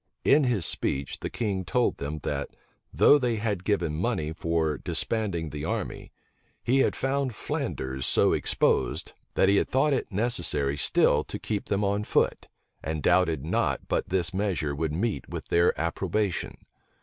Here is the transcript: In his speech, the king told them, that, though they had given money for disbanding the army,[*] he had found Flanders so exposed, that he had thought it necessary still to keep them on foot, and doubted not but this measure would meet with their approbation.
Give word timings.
In 0.23 0.45
his 0.45 0.65
speech, 0.65 1.19
the 1.19 1.29
king 1.29 1.63
told 1.63 1.97
them, 1.97 2.17
that, 2.23 2.49
though 2.91 3.19
they 3.19 3.35
had 3.35 3.63
given 3.63 3.93
money 3.93 4.33
for 4.33 4.79
disbanding 4.79 5.51
the 5.51 5.63
army,[*] 5.63 6.11
he 6.63 6.79
had 6.79 6.95
found 6.95 7.35
Flanders 7.35 8.07
so 8.07 8.33
exposed, 8.33 9.13
that 9.35 9.47
he 9.47 9.57
had 9.57 9.69
thought 9.69 9.93
it 9.93 10.11
necessary 10.11 10.75
still 10.75 11.23
to 11.25 11.37
keep 11.37 11.65
them 11.65 11.83
on 11.83 12.03
foot, 12.03 12.47
and 12.83 13.03
doubted 13.03 13.45
not 13.45 13.87
but 13.87 14.09
this 14.09 14.33
measure 14.33 14.73
would 14.73 14.91
meet 14.91 15.29
with 15.29 15.49
their 15.49 15.79
approbation. 15.79 16.57